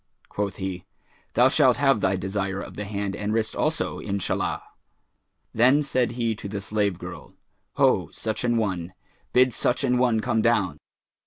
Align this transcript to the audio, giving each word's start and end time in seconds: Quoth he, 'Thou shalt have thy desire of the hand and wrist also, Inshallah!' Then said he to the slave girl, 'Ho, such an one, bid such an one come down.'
Quoth 0.29 0.55
he, 0.55 0.83
'Thou 1.35 1.47
shalt 1.49 1.77
have 1.77 2.01
thy 2.01 2.15
desire 2.15 2.59
of 2.59 2.73
the 2.75 2.85
hand 2.85 3.15
and 3.15 3.33
wrist 3.33 3.55
also, 3.55 3.99
Inshallah!' 3.99 4.63
Then 5.53 5.83
said 5.83 6.13
he 6.13 6.33
to 6.37 6.49
the 6.49 6.59
slave 6.59 6.97
girl, 6.97 7.35
'Ho, 7.75 8.09
such 8.11 8.43
an 8.43 8.57
one, 8.57 8.93
bid 9.31 9.53
such 9.53 9.83
an 9.83 9.99
one 9.99 10.19
come 10.19 10.41
down.' 10.41 10.79